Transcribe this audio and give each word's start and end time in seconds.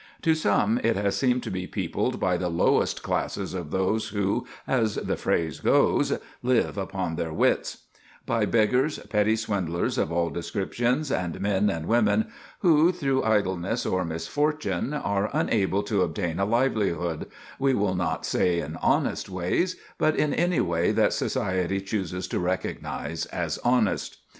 To 0.23 0.33
some 0.33 0.79
it 0.83 0.95
has 0.95 1.15
seemed 1.15 1.43
to 1.43 1.51
be 1.51 1.67
peopled 1.67 2.19
by 2.19 2.35
the 2.35 2.49
lowest 2.49 3.03
classes 3.03 3.53
of 3.53 3.69
those 3.69 4.07
who, 4.07 4.47
as 4.65 4.95
the 4.95 5.15
phrase 5.15 5.59
goes, 5.59 6.17
live 6.41 6.75
upon 6.75 7.17
their 7.17 7.31
wits; 7.31 7.83
by 8.25 8.47
beggars, 8.47 8.97
petty 9.11 9.35
swindlers 9.35 9.99
of 9.99 10.11
all 10.11 10.31
descriptions, 10.31 11.11
and 11.11 11.39
men 11.39 11.69
and 11.69 11.85
women 11.85 12.31
who, 12.61 12.91
through 12.91 13.21
idleness 13.23 13.85
or 13.85 14.03
misfortune, 14.03 14.95
are 14.95 15.29
unable 15.33 15.83
to 15.83 16.01
obtain 16.01 16.39
a 16.39 16.45
livelihood, 16.45 17.27
we 17.59 17.75
will 17.75 17.93
not 17.93 18.25
say 18.25 18.59
in 18.59 18.77
honest 18.77 19.29
ways, 19.29 19.75
but 19.99 20.15
in 20.15 20.33
any 20.33 20.61
way 20.61 20.91
that 20.91 21.13
society 21.13 21.79
chooses 21.79 22.27
to 22.27 22.39
recognize 22.39 23.27
as 23.27 23.59
honest. 23.59 24.17